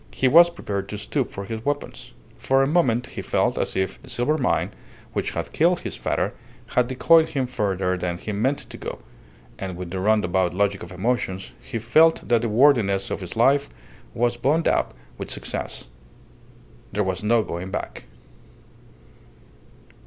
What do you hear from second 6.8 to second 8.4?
decoyed him further than he